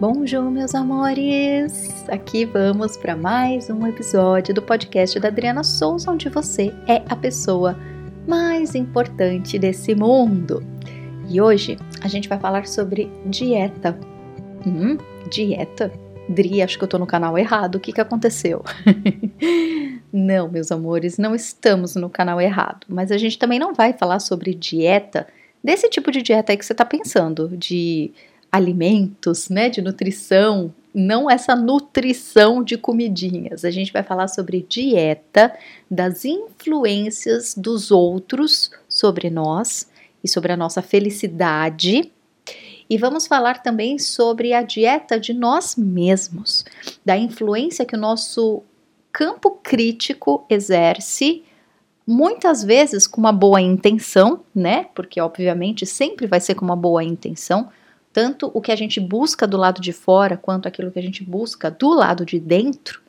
[0.00, 2.08] Bonjour, meus amores!
[2.08, 7.16] Aqui vamos para mais um episódio do podcast da Adriana Souza, onde você é a
[7.16, 7.76] pessoa
[8.24, 10.62] mais importante desse mundo.
[11.28, 13.98] E hoje a gente vai falar sobre dieta.
[14.64, 14.96] Hum,
[15.28, 15.90] dieta?
[16.28, 17.74] Dri, acho que eu tô no canal errado.
[17.74, 18.62] O que que aconteceu?
[20.12, 22.86] não, meus amores, não estamos no canal errado.
[22.88, 25.26] Mas a gente também não vai falar sobre dieta
[25.62, 28.12] desse tipo de dieta aí que você tá pensando, de
[28.50, 33.64] alimentos, né, de nutrição, não essa nutrição de comidinhas.
[33.64, 35.54] A gente vai falar sobre dieta,
[35.90, 39.88] das influências dos outros sobre nós
[40.24, 42.10] e sobre a nossa felicidade.
[42.90, 46.64] E vamos falar também sobre a dieta de nós mesmos,
[47.04, 48.62] da influência que o nosso
[49.12, 51.44] campo crítico exerce
[52.06, 54.86] muitas vezes com uma boa intenção, né?
[54.94, 57.68] Porque obviamente sempre vai ser com uma boa intenção,
[58.12, 61.22] tanto o que a gente busca do lado de fora quanto aquilo que a gente
[61.22, 63.00] busca do lado de dentro,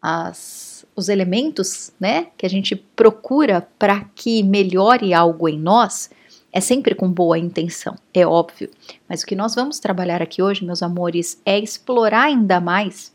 [0.00, 6.10] as, os elementos né, que a gente procura para que melhore algo em nós,
[6.52, 8.70] é sempre com boa intenção, é óbvio.
[9.08, 13.12] Mas o que nós vamos trabalhar aqui hoje, meus amores, é explorar ainda mais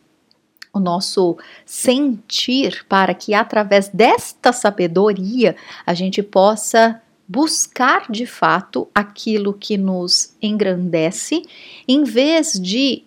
[0.74, 9.54] o nosso sentir para que através desta sabedoria a gente possa buscar de fato aquilo
[9.54, 11.44] que nos engrandece,
[11.88, 13.04] em vez de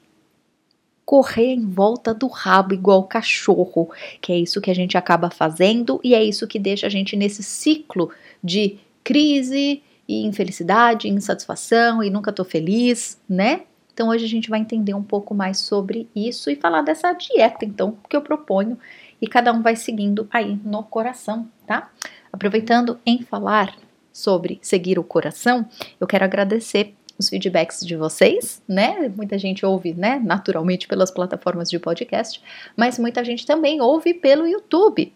[1.11, 3.91] correr em volta do rabo igual cachorro,
[4.21, 7.17] que é isso que a gente acaba fazendo e é isso que deixa a gente
[7.17, 8.11] nesse ciclo
[8.45, 13.63] de crise e infelicidade, insatisfação e nunca tô feliz, né?
[13.93, 17.65] Então hoje a gente vai entender um pouco mais sobre isso e falar dessa dieta,
[17.65, 18.79] então, que eu proponho
[19.21, 21.91] e cada um vai seguindo aí no coração, tá?
[22.33, 23.75] Aproveitando em falar
[24.13, 25.67] sobre seguir o coração,
[26.01, 29.13] eu quero agradecer os feedbacks de vocês, né?
[29.15, 32.43] Muita gente ouve, né, naturalmente pelas plataformas de podcast,
[32.77, 35.13] mas muita gente também ouve pelo YouTube.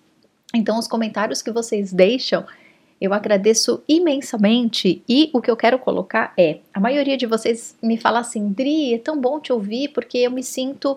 [0.55, 2.45] Então, os comentários que vocês deixam,
[3.01, 7.97] eu agradeço imensamente e o que eu quero colocar é: a maioria de vocês me
[7.97, 10.97] fala assim, Dri, é tão bom te ouvir porque eu me sinto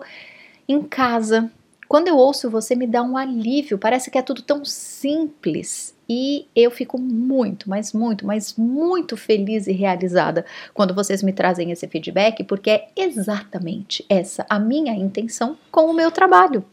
[0.68, 1.50] em casa.
[1.88, 6.46] Quando eu ouço você, me dá um alívio, parece que é tudo tão simples e
[6.56, 11.86] eu fico muito, mas muito, mas muito feliz e realizada quando vocês me trazem esse
[11.86, 16.64] feedback, porque é exatamente essa a minha intenção com o meu trabalho.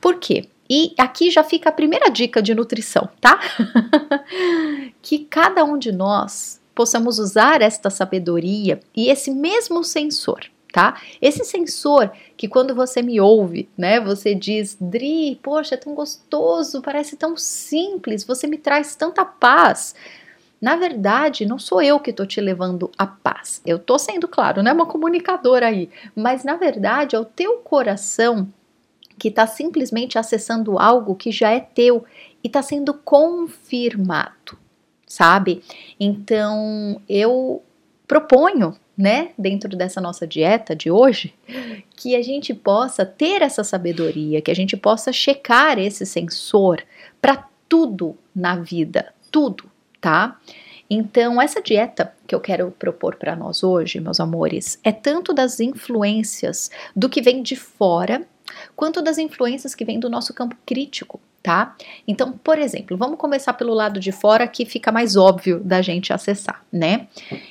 [0.00, 0.48] Por quê?
[0.68, 3.40] E aqui já fica a primeira dica de nutrição, tá?
[5.00, 10.40] que cada um de nós possamos usar esta sabedoria e esse mesmo sensor
[10.72, 11.00] tá?
[11.22, 16.82] Esse sensor que quando você me ouve, né, você diz, Dri, poxa, é tão gostoso,
[16.82, 19.94] parece tão simples, você me traz tanta paz.
[20.60, 23.60] Na verdade, não sou eu que estou te levando a paz.
[23.64, 28.48] Eu estou sendo, claro, né, uma comunicadora aí, mas na verdade é o teu coração
[29.18, 32.04] que está simplesmente acessando algo que já é teu
[32.44, 34.58] e está sendo confirmado,
[35.06, 35.62] sabe?
[35.98, 37.62] Então eu
[38.06, 41.34] proponho né, dentro dessa nossa dieta de hoje,
[41.94, 46.82] que a gente possa ter essa sabedoria, que a gente possa checar esse sensor
[47.20, 49.64] para tudo na vida, tudo,
[50.00, 50.38] tá?
[50.88, 55.58] Então, essa dieta que eu quero propor para nós hoje, meus amores, é tanto das
[55.58, 58.26] influências do que vem de fora,
[58.74, 61.76] quanto das influências que vêm do nosso campo crítico, tá?
[62.06, 66.12] Então, por exemplo, vamos começar pelo lado de fora que fica mais óbvio da gente
[66.12, 67.08] acessar, né?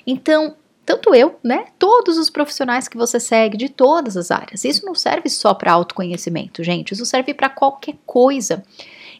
[0.07, 1.65] Então, tanto eu, né?
[1.79, 4.63] Todos os profissionais que você segue de todas as áreas.
[4.63, 6.93] Isso não serve só para autoconhecimento, gente.
[6.93, 8.63] Isso serve para qualquer coisa.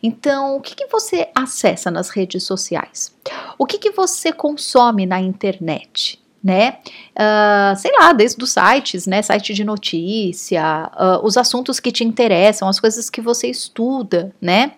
[0.04, 3.16] Então, o que, que você acessa nas redes sociais?
[3.58, 6.22] O que, que você consome na internet?
[6.44, 6.78] Né?
[7.14, 9.24] Uh, sei lá, desde os sites, né?
[9.24, 14.74] Site de notícia, uh, os assuntos que te interessam, as coisas que você estuda, né?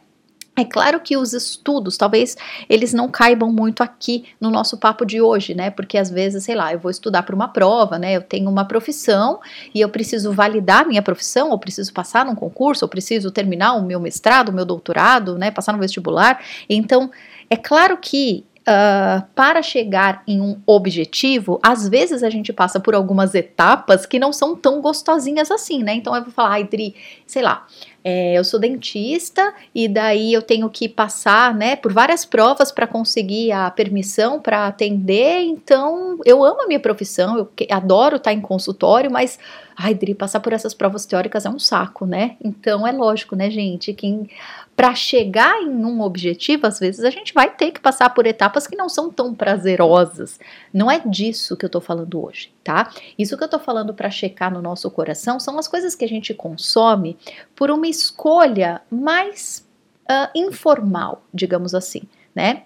[0.59, 2.35] É claro que os estudos, talvez
[2.67, 5.69] eles não caibam muito aqui no nosso papo de hoje, né?
[5.69, 8.13] Porque às vezes, sei lá, eu vou estudar para uma prova, né?
[8.13, 9.39] Eu tenho uma profissão
[9.73, 13.83] e eu preciso validar minha profissão, ou preciso passar num concurso, ou preciso terminar o
[13.83, 15.51] meu mestrado, o meu doutorado, né?
[15.51, 16.43] Passar no vestibular.
[16.67, 17.11] Então,
[17.51, 22.93] é claro que Uh, para chegar em um objetivo, às vezes a gente passa por
[22.93, 25.93] algumas etapas que não são tão gostosinhas assim, né?
[25.93, 26.93] Então eu vou falar, ai, Dri,
[27.25, 27.65] sei lá,
[28.09, 32.87] é, eu sou dentista e daí eu tenho que passar, né, por várias provas para
[32.87, 35.41] conseguir a permissão para atender.
[35.41, 39.37] Então, eu amo a minha profissão, eu adoro estar em consultório, mas
[39.75, 42.35] ai, Dri, passar por essas provas teóricas é um saco, né?
[42.43, 44.27] Então é lógico, né, gente, que
[44.75, 48.67] para chegar em um objetivo, às vezes a gente vai ter que passar por etapas
[48.67, 50.39] que não são tão prazerosas.
[50.71, 52.91] Não é disso que eu tô falando hoje, tá?
[53.17, 56.07] Isso que eu tô falando para checar no nosso coração são as coisas que a
[56.07, 57.17] gente consome
[57.55, 59.65] por uma escolha mais
[60.09, 62.03] uh, informal, digamos assim,
[62.33, 62.63] né?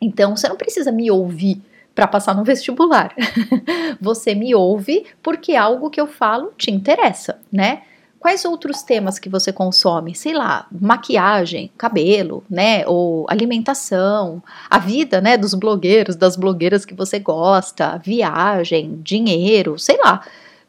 [0.00, 1.62] Então você não precisa me ouvir
[1.94, 3.14] para passar no vestibular.
[4.00, 7.82] você me ouve porque algo que eu falo te interessa, né?
[8.18, 10.14] Quais outros temas que você consome?
[10.14, 12.86] Sei lá, maquiagem, cabelo, né?
[12.86, 15.36] Ou alimentação, a vida, né?
[15.36, 20.22] Dos blogueiros, das blogueiras que você gosta, viagem, dinheiro, sei lá.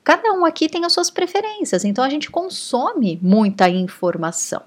[0.08, 4.62] Cada um aqui tem as suas preferências, então a gente consome muita informação.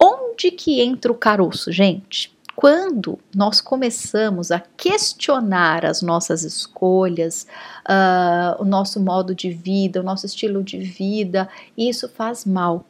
[0.00, 2.32] Onde que entra o caroço, gente?
[2.54, 7.46] quando nós começamos a questionar as nossas escolhas,
[7.88, 12.84] uh, o nosso modo de vida, o nosso estilo de vida, isso faz mal.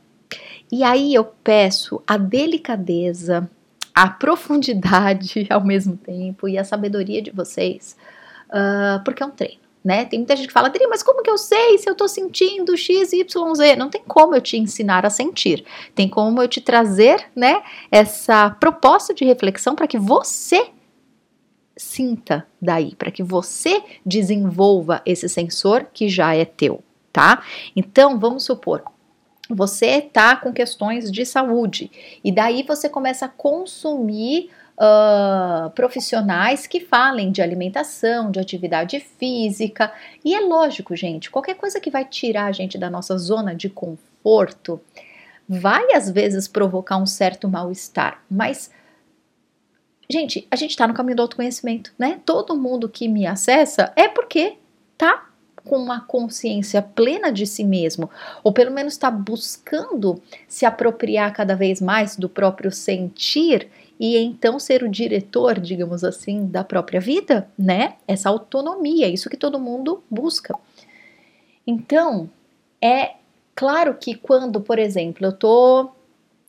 [0.73, 3.49] E aí eu peço a delicadeza,
[3.95, 7.97] a profundidade ao mesmo tempo e a sabedoria de vocês,
[8.49, 10.05] uh, porque é um treino né?
[10.05, 12.77] Tem muita gente que fala, Adri, mas como que eu sei se eu tô sentindo
[12.77, 13.77] X, Y, Z?
[13.77, 15.65] Não tem como eu te ensinar a sentir.
[15.95, 20.69] Tem como eu te trazer, né, essa proposta de reflexão para que você
[21.77, 27.43] sinta daí, para que você desenvolva esse sensor que já é teu, tá?
[27.75, 28.85] Então, vamos supor,
[29.49, 31.91] você tá com questões de saúde
[32.23, 34.51] e daí você começa a consumir
[34.81, 39.93] uh, profissionais que falem de alimentação, de atividade física.
[40.25, 43.69] E é lógico, gente, qualquer coisa que vai tirar a gente da nossa zona de
[43.69, 44.81] conforto
[45.47, 48.71] vai às vezes provocar um certo mal-estar, mas.
[50.13, 52.21] Gente, a gente tá no caminho do autoconhecimento, né?
[52.27, 54.57] Todo mundo que me acessa é porque
[54.99, 55.30] tá
[55.65, 58.11] com uma consciência plena de si mesmo,
[58.43, 63.69] ou pelo menos está buscando se apropriar cada vez mais do próprio sentir
[63.99, 67.97] e então ser o diretor, digamos assim, da própria vida, né?
[68.09, 70.55] Essa autonomia, isso que todo mundo busca.
[71.67, 72.31] Então,
[72.81, 73.17] é
[73.55, 75.91] claro que quando, por exemplo, eu tô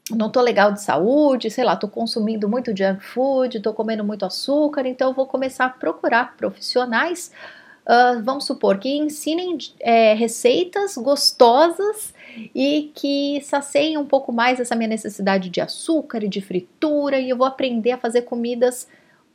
[0.10, 4.26] não tô legal de saúde, sei lá, tô consumindo muito junk food, tô comendo muito
[4.26, 7.32] açúcar, então eu vou começar a procurar profissionais
[7.86, 12.14] uh, vamos supor, que ensinem é, receitas gostosas
[12.56, 17.30] e que saceiem um pouco mais essa minha necessidade de açúcar e de fritura, e
[17.30, 18.88] eu vou aprender a fazer comidas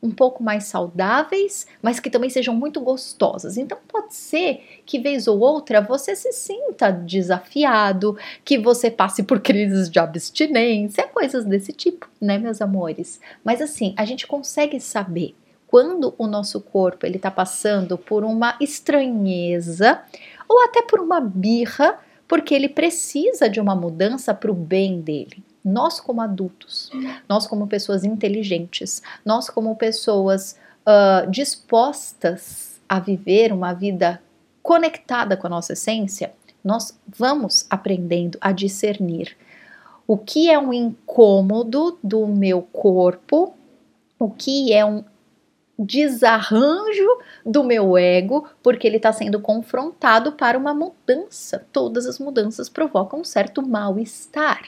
[0.02, 3.56] um pouco mais saudáveis, mas que também sejam muito gostosas.
[3.56, 9.40] Então pode ser que vez ou outra você se sinta desafiado, que você passe por
[9.40, 13.20] crises de abstinência, coisas desse tipo, né, meus amores?
[13.42, 15.34] Mas assim, a gente consegue saber
[15.66, 20.00] quando o nosso corpo ele está passando por uma estranheza
[20.48, 21.98] ou até por uma birra,
[22.28, 25.42] porque ele precisa de uma mudança para o bem dele.
[25.64, 26.90] Nós, como adultos,
[27.28, 34.22] nós, como pessoas inteligentes, nós, como pessoas uh, dispostas a viver uma vida
[34.62, 36.32] conectada com a nossa essência,
[36.64, 39.36] nós vamos aprendendo a discernir
[40.06, 43.54] o que é um incômodo do meu corpo,
[44.18, 45.04] o que é um
[45.78, 51.66] desarranjo do meu ego, porque ele está sendo confrontado para uma mudança.
[51.72, 54.62] Todas as mudanças provocam um certo mal-estar.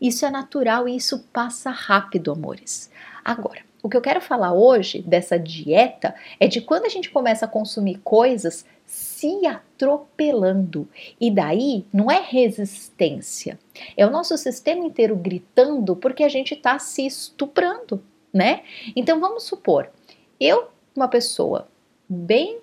[0.00, 2.90] Isso é natural e isso passa rápido, amores.
[3.24, 7.44] Agora, o que eu quero falar hoje dessa dieta é de quando a gente começa
[7.44, 10.88] a consumir coisas se atropelando.
[11.20, 13.58] E daí não é resistência,
[13.96, 18.02] é o nosso sistema inteiro gritando porque a gente está se estuprando,
[18.32, 18.62] né?
[18.96, 19.90] Então vamos supor,
[20.40, 21.68] eu, uma pessoa
[22.08, 22.58] bem,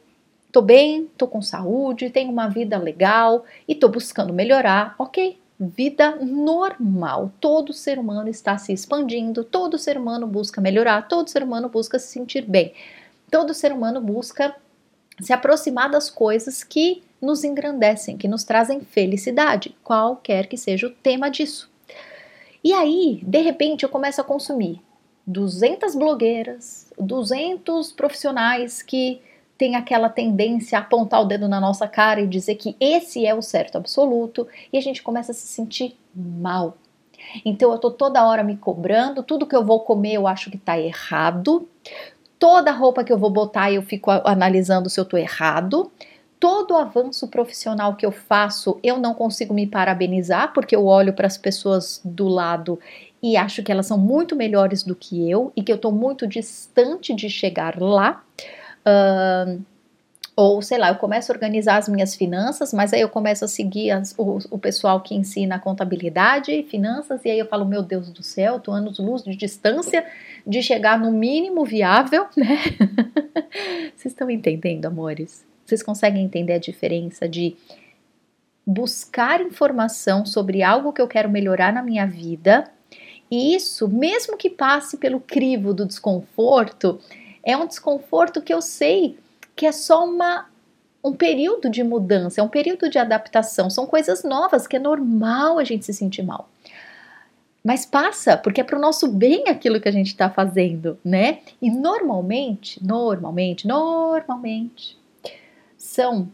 [0.52, 5.40] tô bem, tô com saúde, tenho uma vida legal e tô buscando melhorar, ok?
[5.60, 7.32] Vida normal.
[7.40, 12.00] Todo ser humano está se expandindo, todo ser humano busca melhorar, todo ser humano busca
[12.00, 12.74] se sentir bem.
[13.30, 14.56] Todo ser humano busca
[15.20, 20.92] se aproximar das coisas que nos engrandecem, que nos trazem felicidade, qualquer que seja o
[20.92, 21.70] tema disso.
[22.64, 24.82] E aí, de repente, eu começo a consumir
[25.26, 29.22] 200 blogueiras, 200 profissionais que
[29.58, 33.36] têm aquela tendência a apontar o dedo na nossa cara e dizer que esse é
[33.36, 36.78] o certo absoluto, e a gente começa a se sentir mal.
[37.46, 40.58] Então eu tô toda hora me cobrando, tudo que eu vou comer eu acho que
[40.58, 41.68] tá errado,
[42.40, 45.92] toda roupa que eu vou botar eu fico analisando se eu tô errado,
[46.40, 51.28] todo avanço profissional que eu faço, eu não consigo me parabenizar, porque eu olho para
[51.28, 52.80] as pessoas do lado
[53.22, 56.26] e acho que elas são muito melhores do que eu e que eu estou muito
[56.28, 58.24] distante de chegar lá.
[58.86, 59.62] Uh,
[60.36, 63.48] ou sei lá, eu começo a organizar as minhas finanças, mas aí eu começo a
[63.48, 67.84] seguir as, o, o, pessoal que ensina contabilidade e finanças, e aí eu falo, meu
[67.84, 70.06] Deus do céu, tô anos luz de distância
[70.48, 72.58] de chegar no mínimo viável, né?
[73.96, 75.46] Vocês estão entendendo, amores?
[75.66, 77.56] Vocês conseguem entender a diferença de
[78.66, 82.64] buscar informação sobre algo que eu quero melhorar na minha vida,
[83.32, 87.00] e isso, mesmo que passe pelo crivo do desconforto,
[87.42, 89.18] é um desconforto que eu sei
[89.56, 90.52] que é só uma
[91.04, 95.58] um período de mudança, é um período de adaptação, são coisas novas que é normal
[95.58, 96.48] a gente se sentir mal.
[97.64, 101.40] Mas passa, porque é para o nosso bem aquilo que a gente está fazendo, né?
[101.60, 104.96] E normalmente, normalmente, normalmente,
[105.76, 106.30] são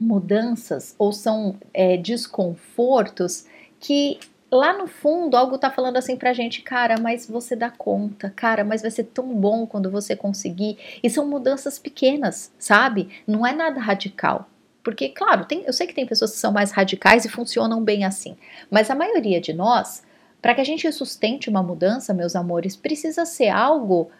[0.00, 3.44] mudanças ou são é, desconfortos
[3.80, 4.18] que
[4.50, 8.64] lá no fundo algo tá falando assim pra gente, cara, mas você dá conta, cara,
[8.64, 10.78] mas vai ser tão bom quando você conseguir.
[11.02, 13.08] E são mudanças pequenas, sabe?
[13.26, 14.48] Não é nada radical.
[14.82, 18.04] Porque, claro, tem, eu sei que tem pessoas que são mais radicais e funcionam bem
[18.04, 18.36] assim,
[18.70, 20.02] mas a maioria de nós,
[20.40, 24.10] para que a gente sustente uma mudança, meus amores, precisa ser algo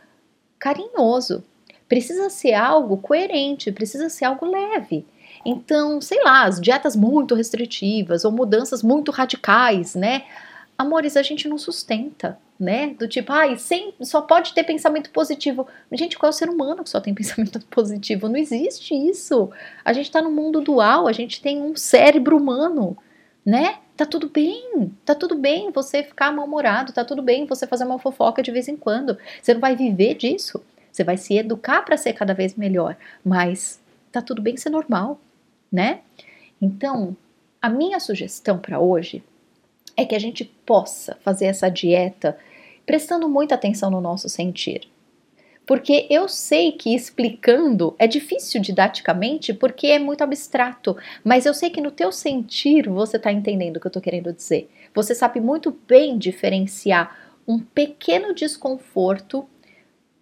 [0.58, 1.42] carinhoso,
[1.88, 5.06] precisa ser algo coerente, precisa ser algo leve.
[5.45, 10.25] Então, sei lá, as dietas muito restritivas ou mudanças muito radicais, né?
[10.76, 12.95] Amores, a gente não sustenta, né?
[12.99, 15.66] Do tipo, ai, sem, só pode ter pensamento positivo.
[15.92, 18.28] Gente, qual é o ser humano que só tem pensamento positivo?
[18.28, 19.50] Não existe isso.
[19.85, 22.97] A gente tá no mundo dual, a gente tem um cérebro humano,
[23.45, 23.78] né?
[23.97, 27.99] Tá tudo bem, tá tudo bem você ficar mal-humorado, tá tudo bem você fazer uma
[27.99, 29.18] fofoca de vez em quando.
[29.42, 30.62] Você não vai viver disso.
[30.92, 33.80] Você vai se educar para ser cada vez melhor, mas
[34.12, 35.18] tá tudo bem ser normal
[35.71, 36.01] né?
[36.61, 37.17] Então,
[37.61, 39.23] a minha sugestão para hoje
[39.97, 42.39] é que a gente possa fazer essa dieta
[42.87, 44.89] prestando muita atenção no nosso sentir.
[45.67, 51.69] Porque eu sei que explicando é difícil didaticamente porque é muito abstrato, mas eu sei
[51.69, 54.71] que no teu sentir você está entendendo o que eu estou querendo dizer.
[54.95, 57.15] Você sabe muito bem diferenciar
[57.47, 59.47] um pequeno desconforto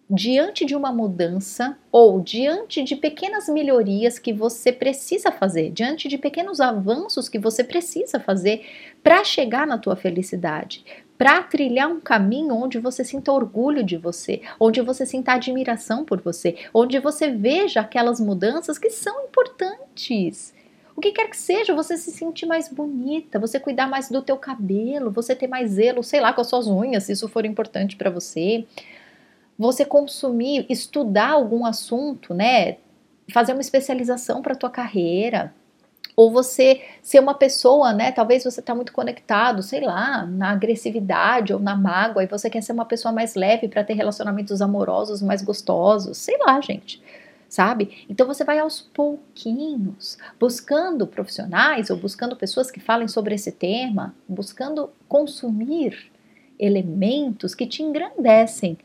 [0.09, 6.17] diante de uma mudança ou diante de pequenas melhorias que você precisa fazer, diante de
[6.17, 8.65] pequenos avanços que você precisa fazer
[9.03, 10.85] para chegar na tua felicidade,
[11.17, 16.21] para trilhar um caminho onde você sinta orgulho de você, onde você sinta admiração por
[16.21, 20.55] você, onde você veja aquelas mudanças que são importantes.
[20.95, 24.37] O que quer que seja, você se sentir mais bonita, você cuidar mais do teu
[24.37, 27.95] cabelo, você ter mais zelo, sei lá, com as suas unhas, se isso for importante
[27.95, 28.65] para você
[29.57, 32.77] você consumir, estudar algum assunto, né?
[33.31, 35.53] Fazer uma especialização para tua carreira,
[36.17, 38.11] ou você ser uma pessoa, né?
[38.11, 42.61] Talvez você está muito conectado, sei lá, na agressividade ou na mágoa e você quer
[42.61, 46.99] ser uma pessoa mais leve para ter relacionamentos amorosos mais gostosos, sei lá, gente.
[47.47, 48.05] Sabe?
[48.09, 54.15] Então você vai aos pouquinhos, buscando profissionais ou buscando pessoas que falem sobre esse tema,
[54.27, 56.11] buscando consumir
[56.59, 58.75] elementos que te engrandecem,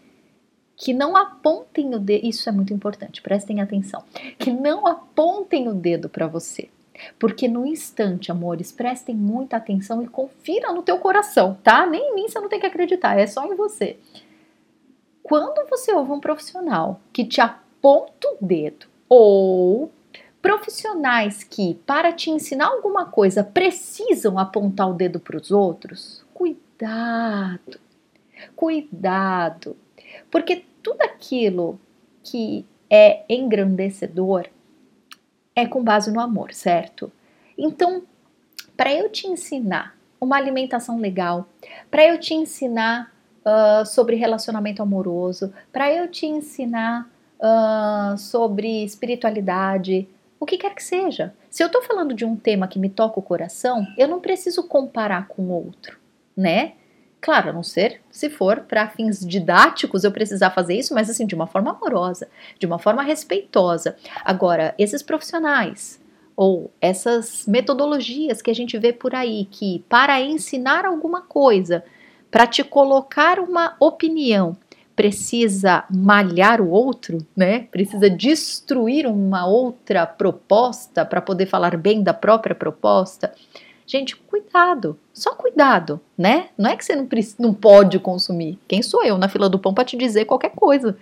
[0.83, 4.03] que não apontem o dedo, isso é muito importante, prestem atenção,
[4.37, 6.69] que não apontem o dedo para você.
[7.21, 11.87] Porque no instante, amores, prestem muita atenção e confira no teu coração, tá?
[11.87, 13.97] Nem em mim você não tem que acreditar, é só em você.
[15.23, 19.89] Quando você ouve um profissional que te aponta o dedo ou
[20.43, 27.79] profissionais que, para te ensinar alguma coisa, precisam apontar o dedo para os outros, cuidado,
[28.57, 29.77] cuidado,
[30.29, 31.79] porque tudo aquilo
[32.23, 34.47] que é engrandecedor
[35.55, 37.11] é com base no amor, certo?
[37.57, 38.03] Então,
[38.77, 41.49] para eu te ensinar uma alimentação legal,
[41.91, 43.13] para eu te ensinar
[43.45, 50.09] uh, sobre relacionamento amoroso, para eu te ensinar uh, sobre espiritualidade,
[50.39, 51.35] o que quer que seja.
[51.51, 54.67] Se eu estou falando de um tema que me toca o coração, eu não preciso
[54.67, 55.99] comparar com outro,
[56.37, 56.75] né?
[57.23, 61.25] Claro, a não ser se for para fins didáticos eu precisar fazer isso, mas assim,
[61.25, 63.97] de uma forma amorosa, de uma forma respeitosa.
[64.25, 66.03] Agora, esses profissionais
[66.35, 71.85] ou essas metodologias que a gente vê por aí, que para ensinar alguma coisa,
[72.29, 74.57] para te colocar uma opinião,
[74.97, 77.69] precisa malhar o outro, né?
[77.71, 83.33] Precisa destruir uma outra proposta para poder falar bem da própria proposta.
[83.87, 86.49] Gente, cuidado, só cuidado, né?
[86.57, 87.09] Não é que você não,
[87.39, 88.59] não pode consumir.
[88.69, 90.97] Quem sou eu na fila do pão para te dizer qualquer coisa?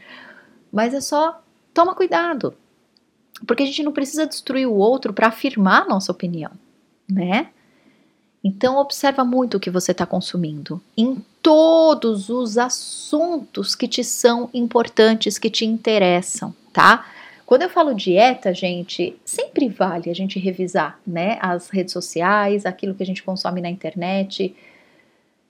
[0.72, 1.40] Mas é só
[1.75, 2.54] toma cuidado.
[3.46, 6.50] Porque a gente não precisa destruir o outro para afirmar a nossa opinião,
[7.08, 7.49] né?
[8.42, 14.49] Então observa muito o que você está consumindo em todos os assuntos que te são
[14.52, 17.06] importantes, que te interessam, tá?
[17.50, 22.95] Quando eu falo dieta, gente, sempre vale a gente revisar, né, as redes sociais, aquilo
[22.95, 24.54] que a gente consome na internet.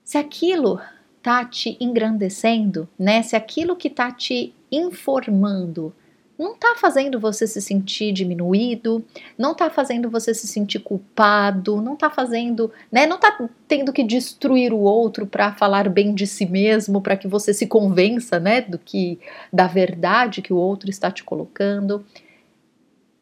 [0.02, 0.80] Se aquilo
[1.22, 3.22] tá te engrandecendo, né?
[3.22, 5.94] Se aquilo que tá te informando
[6.40, 9.04] não está fazendo você se sentir diminuído,
[9.36, 14.02] não está fazendo você se sentir culpado, não está fazendo, né, não está tendo que
[14.02, 18.62] destruir o outro para falar bem de si mesmo, para que você se convença, né,
[18.62, 19.20] do que
[19.52, 22.06] da verdade que o outro está te colocando.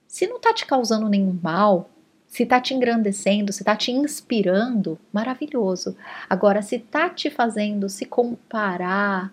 [0.06, 1.90] Se não está te causando nenhum mal,
[2.28, 5.96] se está te engrandecendo, se está te inspirando, maravilhoso.
[6.30, 9.32] Agora, se está te fazendo se comparar,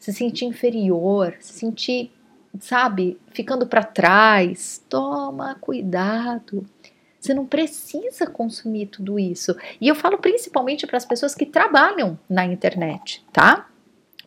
[0.00, 2.10] se sentir inferior, se sentir
[2.58, 4.84] sabe, ficando para trás.
[4.88, 6.66] Toma cuidado.
[7.20, 9.54] Você não precisa consumir tudo isso.
[9.80, 13.66] E eu falo principalmente para as pessoas que trabalham na internet, tá?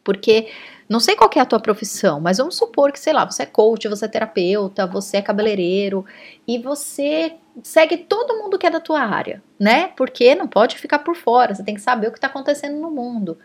[0.04, 0.50] Porque
[0.88, 3.48] não sei qual é a tua profissão, mas vamos supor que, sei lá, você é
[3.48, 6.06] coach, você é terapeuta, você é cabeleireiro
[6.48, 9.88] e você segue todo mundo que é da tua área, né?
[9.96, 12.92] Porque não pode ficar por fora, você tem que saber o que está acontecendo no
[12.92, 13.38] mundo.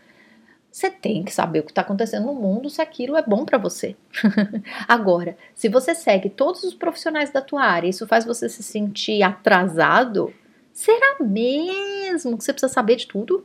[0.70, 3.58] Você tem que saber o que está acontecendo no mundo se aquilo é bom para
[3.58, 3.96] você.
[4.86, 9.22] Agora, se você segue todos os profissionais da tua área, isso faz você se sentir
[9.22, 10.32] atrasado,
[10.72, 13.44] será mesmo que você precisa saber de tudo?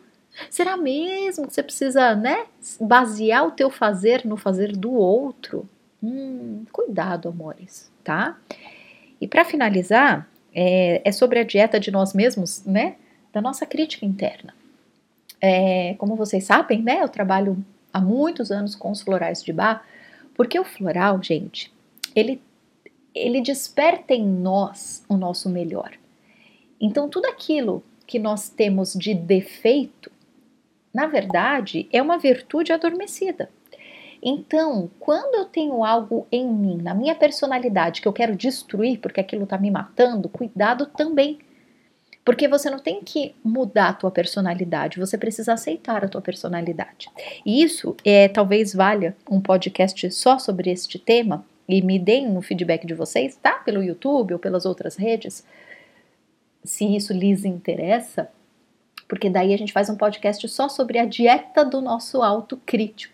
[0.49, 2.45] Será mesmo que você precisa, né,
[2.79, 5.67] basear o teu fazer no fazer do outro?
[6.01, 8.37] Hum, cuidado, amores, tá?
[9.21, 12.95] E para finalizar, é, é sobre a dieta de nós mesmos, né?
[13.31, 14.53] Da nossa crítica interna.
[15.45, 17.03] É, como vocês sabem, né?
[17.03, 17.57] Eu trabalho
[17.91, 19.85] há muitos anos com os florais de bar,
[20.33, 21.69] porque o floral, gente,
[22.15, 22.41] ele,
[23.13, 25.91] ele desperta em nós o nosso melhor.
[26.79, 30.09] Então, tudo aquilo que nós temos de defeito,
[30.93, 33.49] na verdade, é uma virtude adormecida.
[34.21, 39.19] Então, quando eu tenho algo em mim, na minha personalidade, que eu quero destruir porque
[39.19, 41.39] aquilo está me matando, cuidado também
[42.25, 47.09] porque você não tem que mudar a tua personalidade, você precisa aceitar a tua personalidade.
[47.45, 52.41] E isso é talvez valha um podcast só sobre este tema e me deem o
[52.41, 53.53] feedback de vocês, tá?
[53.53, 55.45] Pelo YouTube ou pelas outras redes,
[56.63, 58.29] se isso lhes interessa,
[59.07, 63.12] porque daí a gente faz um podcast só sobre a dieta do nosso autocrítico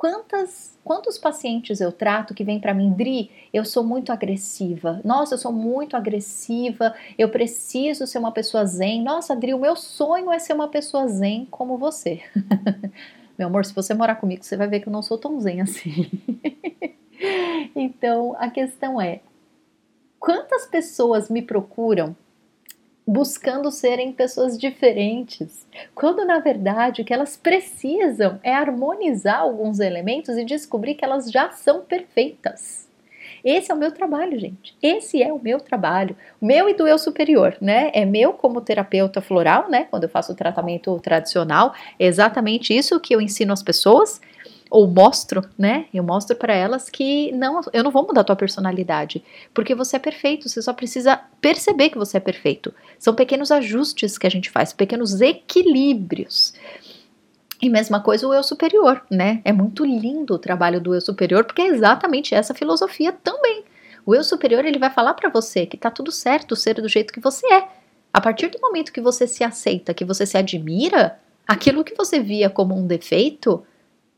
[0.00, 4.98] quantas, quantos pacientes eu trato que vêm para mim, Dri, eu sou muito agressiva.
[5.04, 9.02] Nossa, eu sou muito agressiva, eu preciso ser uma pessoa zen.
[9.02, 12.22] Nossa, Dri, o meu sonho é ser uma pessoa zen como você.
[13.36, 15.60] meu amor, se você morar comigo, você vai ver que eu não sou tão zen
[15.60, 16.10] assim.
[17.76, 19.20] então, a questão é:
[20.18, 22.16] quantas pessoas me procuram
[23.10, 30.38] buscando serem pessoas diferentes, quando na verdade o que elas precisam é harmonizar alguns elementos
[30.38, 32.88] e descobrir que elas já são perfeitas.
[33.44, 34.76] Esse é o meu trabalho, gente.
[34.80, 36.14] Esse é o meu trabalho.
[36.40, 37.90] Meu e do eu superior, né?
[37.94, 39.88] É meu como terapeuta floral, né?
[39.90, 44.20] Quando eu faço o tratamento tradicional, é exatamente isso que eu ensino às pessoas
[44.70, 45.86] ou mostro, né?
[45.92, 49.96] Eu mostro para elas que não, eu não vou mudar a tua personalidade, porque você
[49.96, 52.72] é perfeito, você só precisa perceber que você é perfeito.
[52.96, 56.54] São pequenos ajustes que a gente faz, pequenos equilíbrios.
[57.60, 59.42] E mesma coisa o eu superior, né?
[59.44, 63.64] É muito lindo o trabalho do eu superior, porque é exatamente essa filosofia também.
[64.06, 67.12] O eu superior, ele vai falar para você que tá tudo certo ser do jeito
[67.12, 67.68] que você é.
[68.14, 72.18] A partir do momento que você se aceita, que você se admira, aquilo que você
[72.18, 73.62] via como um defeito,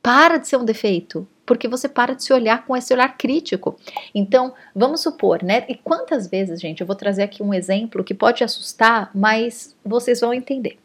[0.03, 3.79] para de ser um defeito, porque você para de se olhar com esse olhar crítico.
[4.15, 5.65] Então, vamos supor, né?
[5.69, 10.21] E quantas vezes, gente, eu vou trazer aqui um exemplo que pode assustar, mas vocês
[10.21, 10.79] vão entender.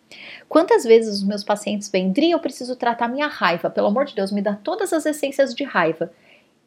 [0.47, 4.15] Quantas vezes os meus pacientes vêm, Dri, eu preciso tratar minha raiva, pelo amor de
[4.15, 6.11] Deus, me dá todas as essências de raiva.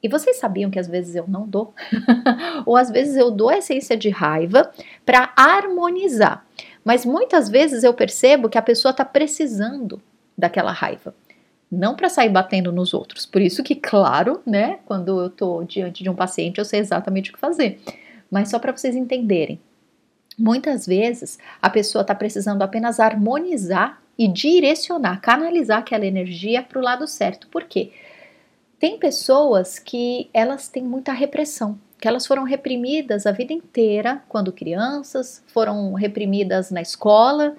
[0.02, 1.74] E vocês sabiam que às vezes eu não dou?
[2.66, 4.72] Ou às vezes eu dou a essência de raiva
[5.04, 6.44] para harmonizar.
[6.82, 10.00] Mas muitas vezes eu percebo que a pessoa está precisando
[10.36, 11.14] daquela raiva
[11.70, 13.24] não para sair batendo nos outros.
[13.24, 17.30] Por isso que, claro, né, quando eu estou diante de um paciente, eu sei exatamente
[17.30, 17.80] o que fazer.
[18.30, 19.60] Mas só para vocês entenderem.
[20.36, 26.82] Muitas vezes a pessoa está precisando apenas harmonizar e direcionar, canalizar aquela energia para o
[26.82, 27.46] lado certo.
[27.48, 27.92] Por quê?
[28.78, 34.52] Tem pessoas que elas têm muita repressão, que elas foram reprimidas a vida inteira quando
[34.52, 37.54] crianças, foram reprimidas na escola,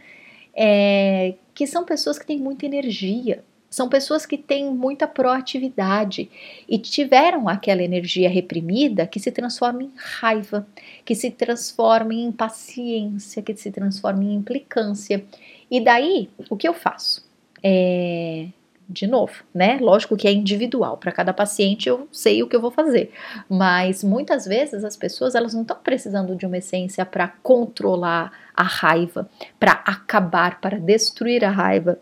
[0.54, 6.30] é, que são pessoas que têm muita energia, são pessoas que têm muita proatividade
[6.68, 10.68] e tiveram aquela energia reprimida que se transforma em raiva,
[11.06, 15.24] que se transforma em impaciência, que se transforma em implicância.
[15.72, 17.26] E daí, o que eu faço?
[17.64, 18.48] É,
[18.90, 19.78] de novo, né?
[19.80, 23.14] Lógico que é individual, para cada paciente eu sei o que eu vou fazer,
[23.48, 28.64] mas muitas vezes as pessoas elas não estão precisando de uma essência para controlar a
[28.64, 31.98] raiva, para acabar, para destruir a raiva.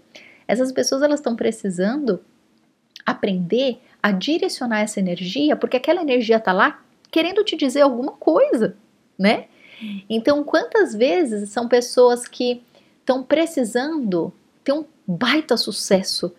[0.49, 2.19] Essas pessoas elas estão precisando
[3.05, 6.81] aprender a direcionar essa energia, porque aquela energia está lá
[7.11, 8.75] querendo te dizer alguma coisa,
[9.17, 9.45] né?
[10.09, 12.63] Então, quantas vezes são pessoas que
[12.99, 14.33] estão precisando
[14.63, 16.33] ter um baita sucesso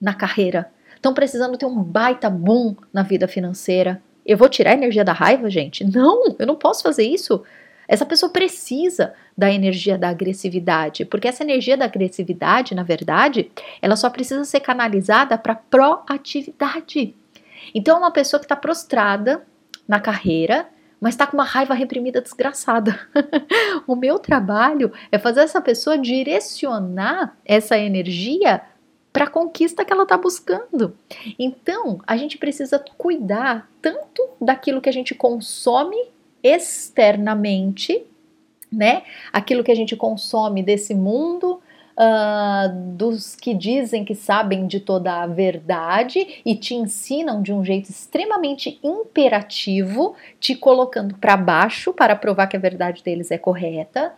[0.00, 4.02] na carreira, estão precisando ter um baita boom na vida financeira.
[4.24, 5.84] Eu vou tirar a energia da raiva, gente?
[5.84, 7.42] Não, eu não posso fazer isso.
[7.90, 13.50] Essa pessoa precisa da energia da agressividade, porque essa energia da agressividade, na verdade,
[13.82, 17.16] ela só precisa ser canalizada para proatividade.
[17.74, 19.44] Então, é uma pessoa que está prostrada
[19.88, 20.68] na carreira,
[21.00, 22.96] mas está com uma raiva reprimida desgraçada.
[23.88, 28.62] o meu trabalho é fazer essa pessoa direcionar essa energia
[29.12, 30.96] para a conquista que ela está buscando.
[31.36, 35.96] Então, a gente precisa cuidar tanto daquilo que a gente consome
[36.42, 38.04] externamente,
[38.70, 39.02] né?
[39.32, 41.60] Aquilo que a gente consome desse mundo,
[41.96, 47.64] uh, dos que dizem que sabem de toda a verdade e te ensinam de um
[47.64, 54.14] jeito extremamente imperativo, te colocando para baixo para provar que a verdade deles é correta,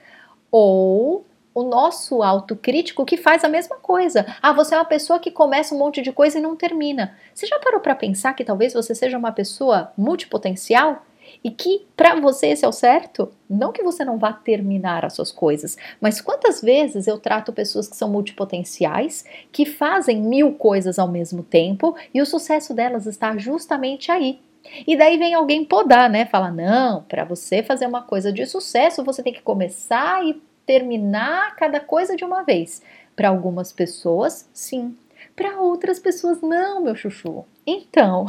[0.51, 4.25] ou o nosso autocrítico que faz a mesma coisa.
[4.41, 7.15] Ah, você é uma pessoa que começa um monte de coisa e não termina.
[7.35, 11.05] Você já parou para pensar que talvez você seja uma pessoa multipotencial?
[11.43, 13.31] E que para você esse é o certo?
[13.49, 17.89] Não que você não vá terminar as suas coisas, mas quantas vezes eu trato pessoas
[17.89, 23.37] que são multipotenciais, que fazem mil coisas ao mesmo tempo e o sucesso delas está
[23.37, 24.41] justamente aí.
[24.87, 26.27] E daí vem alguém podar, né?
[26.27, 31.57] Fala: não, para você fazer uma coisa de sucesso, você tem que começar e terminar
[31.57, 32.83] cada coisa de uma vez.
[33.15, 34.97] Para algumas pessoas, sim.
[35.35, 37.45] Para outras pessoas, não, meu chuchu.
[37.67, 38.27] Então,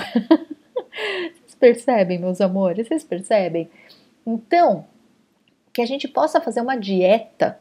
[1.63, 2.89] percebem, meus amores?
[2.89, 3.69] Vocês percebem?
[4.27, 4.85] Então,
[5.71, 7.57] que a gente possa fazer uma dieta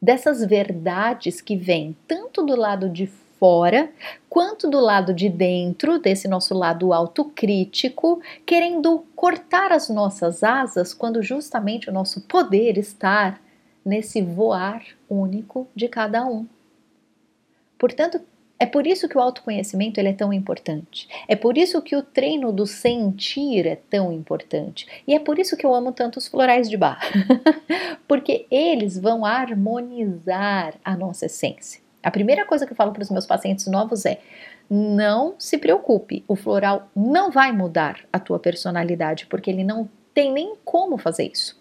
[0.00, 3.90] dessas verdades que vêm tanto do lado de fora
[4.30, 11.20] quanto do lado de dentro, desse nosso lado autocrítico, querendo cortar as nossas asas quando
[11.20, 13.40] justamente o nosso poder está
[13.84, 16.46] nesse voar único de cada um.
[17.76, 18.20] Portanto,
[18.58, 21.08] é por isso que o autoconhecimento ele é tão importante.
[21.28, 24.86] É por isso que o treino do sentir é tão importante.
[25.06, 26.98] E é por isso que eu amo tanto os florais de bar.
[28.08, 31.82] Porque eles vão harmonizar a nossa essência.
[32.02, 34.20] A primeira coisa que eu falo para os meus pacientes novos é:
[34.70, 40.32] não se preocupe, o floral não vai mudar a tua personalidade, porque ele não tem
[40.32, 41.60] nem como fazer isso.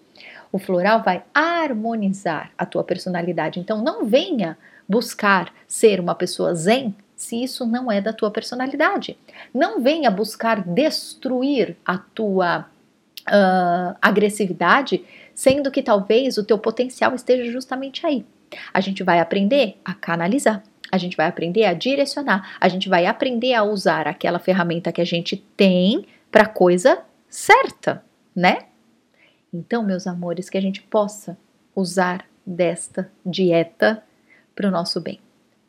[0.50, 3.60] O floral vai harmonizar a tua personalidade.
[3.60, 9.18] Então não venha buscar ser uma pessoa zen se isso não é da tua personalidade.
[9.54, 12.66] Não venha buscar destruir a tua
[13.28, 18.26] uh, agressividade, sendo que talvez o teu potencial esteja justamente aí.
[18.74, 20.62] A gente vai aprender a canalizar.
[20.92, 25.02] A gente vai aprender a direcionar, a gente vai aprender a usar aquela ferramenta que
[25.02, 28.04] a gente tem para coisa certa,
[28.36, 28.60] né?
[29.54, 31.38] Então, meus amores, que a gente possa
[31.76, 34.04] usar desta dieta
[34.56, 35.20] para o nosso bem.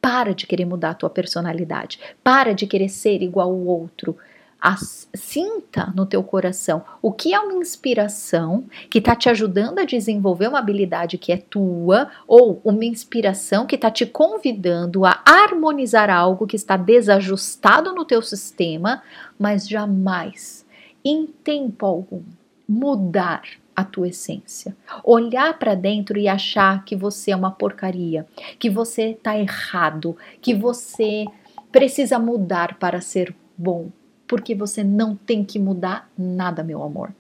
[0.01, 1.99] Para de querer mudar a tua personalidade.
[2.23, 4.17] Para de querer ser igual ao outro.
[4.59, 9.85] As, sinta no teu coração o que é uma inspiração que está te ajudando a
[9.85, 16.09] desenvolver uma habilidade que é tua, ou uma inspiração que está te convidando a harmonizar
[16.09, 19.03] algo que está desajustado no teu sistema,
[19.39, 20.65] mas jamais,
[21.05, 22.23] em tempo algum,
[22.67, 23.43] mudar
[23.77, 24.75] a tua essência.
[25.05, 28.27] Olhar para dentro e achar que você é uma porcaria,
[28.59, 31.27] que você está errado, que você
[31.71, 33.91] precisa mudar para ser bom,
[34.27, 37.15] porque você não tem que mudar nada, meu amor.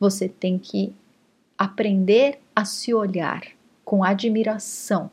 [0.00, 0.92] Você tem que
[1.56, 3.42] aprender a se olhar
[3.84, 5.10] com admiração,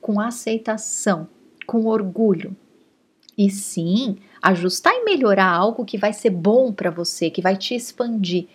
[0.00, 1.26] com aceitação,
[1.66, 2.54] com orgulho.
[3.36, 7.74] E sim, ajustar e melhorar algo que vai ser bom para você, que vai te
[7.74, 8.46] expandir,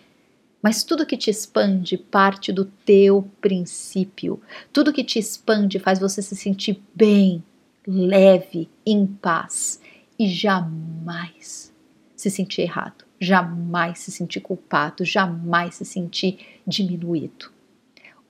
[0.62, 4.40] mas tudo que te expande parte do teu princípio.
[4.72, 7.42] Tudo que te expande faz você se sentir bem,
[7.86, 9.80] leve, em paz
[10.18, 11.72] e jamais
[12.14, 17.50] se sentir errado, jamais se sentir culpado, jamais se sentir diminuído.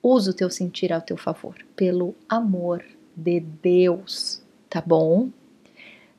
[0.00, 2.84] Usa o teu sentir ao teu favor, pelo amor
[3.16, 5.28] de Deus, tá bom?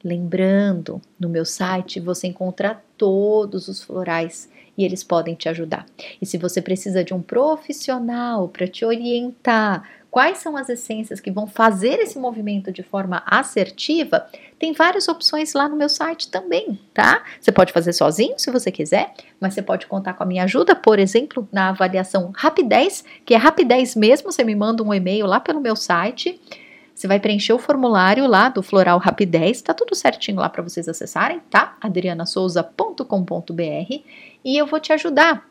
[0.04, 4.50] Lembrando, no meu site você encontra todos os florais
[4.82, 5.86] e eles podem te ajudar.
[6.22, 11.32] E se você precisa de um profissional para te orientar quais são as essências que
[11.32, 14.28] vão fazer esse movimento de forma assertiva,
[14.60, 17.24] tem várias opções lá no meu site também, tá?
[17.40, 20.76] Você pode fazer sozinho se você quiser, mas você pode contar com a minha ajuda,
[20.76, 25.40] por exemplo, na avaliação Rapidez, que é Rapidez mesmo, você me manda um e-mail lá
[25.40, 26.40] pelo meu site.
[27.02, 30.88] Você vai preencher o formulário lá do Floral Rapidez, tá tudo certinho lá para vocês
[30.88, 31.76] acessarem, tá?
[31.82, 34.04] adrianasouza.com.br
[34.46, 35.50] e eu vou te ajudar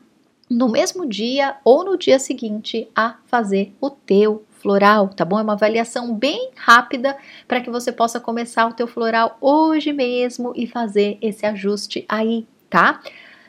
[0.48, 5.40] no mesmo dia ou no dia seguinte a fazer o teu floral, tá bom?
[5.40, 7.16] É uma avaliação bem rápida
[7.48, 12.46] para que você possa começar o teu floral hoje mesmo e fazer esse ajuste aí,
[12.68, 13.00] tá?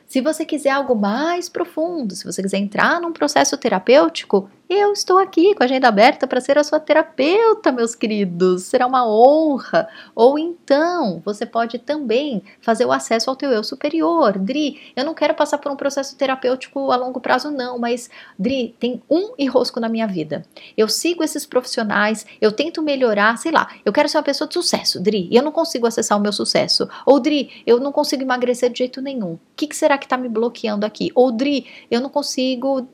[0.08, 5.18] Se você quiser algo mais profundo, se você quiser entrar num processo terapêutico, eu estou
[5.18, 8.64] aqui com a agenda aberta para ser a sua terapeuta, meus queridos.
[8.64, 9.90] Será uma honra.
[10.16, 14.40] Ou então, você pode também fazer o acesso ao teu eu superior.
[14.40, 18.74] Dri, eu não quero passar por um processo terapêutico a longo prazo, não, mas Dri,
[18.80, 20.46] tem um enrosco na minha vida.
[20.78, 24.54] Eu sigo esses profissionais, eu tento melhorar, sei lá, eu quero ser uma pessoa de
[24.54, 26.88] sucesso, Dri, e eu não consigo acessar o meu sucesso.
[27.06, 29.34] Ou Dri, eu não consigo emagrecer de jeito nenhum.
[29.34, 31.12] O que, que será que está me bloqueando aqui?
[31.14, 32.88] Ou Dri, eu não consigo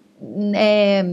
[0.56, 1.06] é,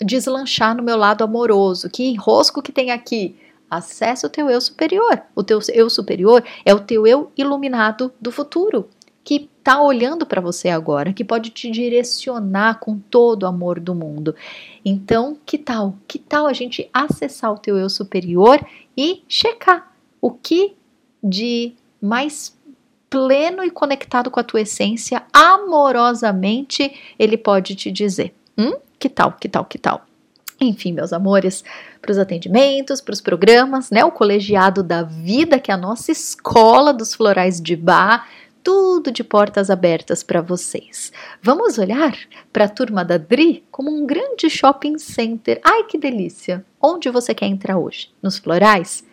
[0.00, 1.88] deslanchar no meu lado amoroso.
[1.90, 3.36] Que enrosco que tem aqui?
[3.70, 5.22] Acesse o teu eu superior.
[5.34, 8.88] O teu eu superior é o teu eu iluminado do futuro,
[9.22, 13.94] que está olhando para você agora, que pode te direcionar com todo o amor do
[13.94, 14.34] mundo.
[14.84, 15.96] Então, que tal?
[16.08, 18.58] Que tal a gente acessar o teu eu superior
[18.96, 20.74] e checar o que
[21.22, 22.56] de mais
[23.10, 28.34] pleno e conectado com a tua essência, amorosamente, ele pode te dizer.
[28.58, 28.72] Hum?
[28.98, 30.04] Que tal, que tal, que tal?
[30.60, 31.62] Enfim, meus amores,
[32.02, 34.04] para os atendimentos, para os programas, né?
[34.04, 38.26] O colegiado da vida, que é a nossa escola dos florais de bar,
[38.62, 41.12] tudo de portas abertas para vocês.
[41.40, 42.18] Vamos olhar
[42.52, 45.60] para a turma da Dri como um grande shopping center.
[45.64, 46.64] Ai, que delícia!
[46.82, 48.10] Onde você quer entrar hoje?
[48.20, 49.04] Nos florais?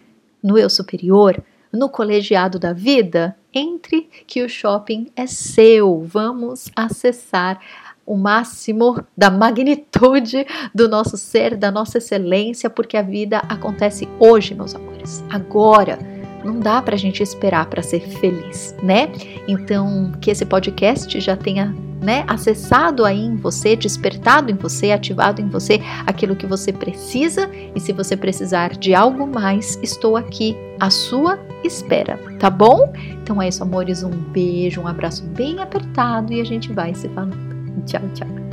[0.42, 1.42] No eu superior?
[1.72, 3.38] No colegiado da vida?
[3.54, 6.02] Entre que o shopping é seu.
[6.02, 7.60] Vamos acessar
[8.06, 14.54] o máximo da magnitude do nosso ser, da nossa excelência, porque a vida acontece hoje,
[14.54, 15.98] meus amores, agora.
[16.44, 19.10] Não dá para a gente esperar para ser feliz, né?
[19.48, 25.42] Então, que esse podcast já tenha né, acessado aí em você, despertado em você, ativado
[25.42, 27.50] em você aquilo que você precisa.
[27.74, 32.94] E se você precisar de algo mais, estou aqui à sua espera, tá bom?
[33.24, 34.04] Então é isso, amores.
[34.04, 37.55] Um beijo, um abraço bem apertado e a gente vai se falando.
[37.84, 38.45] 讲讲。